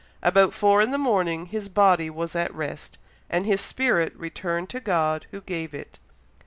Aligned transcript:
About 0.23 0.51
four 0.55 0.81
in 0.81 0.89
the 0.89 0.97
morning 0.97 1.45
his 1.45 1.69
body 1.69 2.09
was 2.09 2.35
at 2.35 2.51
rest, 2.55 2.97
and 3.29 3.45
his 3.45 3.61
spirit 3.61 4.13
returned 4.15 4.67
to 4.71 4.79
God 4.79 5.27
who 5.29 5.41
gave 5.41 5.75
it. 5.75 5.99